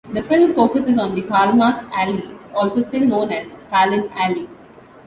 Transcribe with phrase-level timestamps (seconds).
[0.13, 4.47] The film focuses on the Karl-Marx-Allee, also still known as Stalin-Allee.